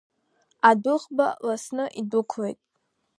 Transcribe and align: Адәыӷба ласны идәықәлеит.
Адәыӷба 0.69 1.27
ласны 1.45 1.85
идәықәлеит. 1.99 2.59